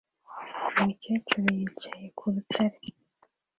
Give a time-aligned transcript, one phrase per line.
[0.77, 2.79] Umukecuru yicaye ku rutare